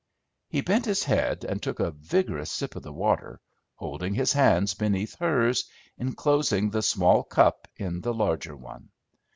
He 0.49 0.61
bent 0.61 0.85
his 0.85 1.03
head, 1.03 1.43
and 1.45 1.61
took 1.61 1.79
a 1.79 1.91
vigorous 1.91 2.51
sip 2.51 2.75
of 2.75 2.81
the 2.81 2.91
water, 2.91 3.39
holding 3.75 4.15
his 4.15 4.33
hands 4.33 4.73
beneath 4.73 5.15
hers, 5.19 5.65
inclosing 5.95 6.71
the 6.71 6.81
small 6.81 7.21
cup 7.23 7.67
in 7.75 8.01
the 8.01 8.11
larger 8.11 8.55
one. 8.55 8.89